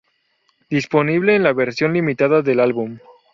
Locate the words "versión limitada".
1.53-2.41